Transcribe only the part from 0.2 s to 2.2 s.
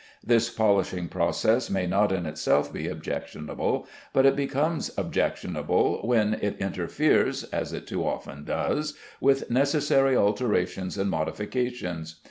This polishing process may not